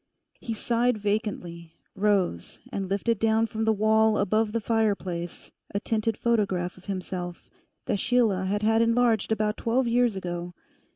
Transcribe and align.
He 0.39 0.55
sighed 0.55 0.97
vacantly, 0.97 1.75
rose 1.93 2.59
and 2.71 2.89
lifted 2.89 3.19
down 3.19 3.45
from 3.45 3.65
the 3.65 3.71
wall 3.71 4.17
above 4.17 4.51
the 4.51 4.59
fireplace 4.59 5.51
a 5.75 5.79
tinted 5.79 6.17
photograph 6.17 6.75
of 6.75 6.85
himself 6.85 7.47
that 7.85 7.99
Sheila 7.99 8.45
had 8.45 8.63
had 8.63 8.81
enlarged 8.81 9.31
about 9.31 9.57
twelve 9.57 9.85
years 9.85 10.15
ago. 10.15 10.55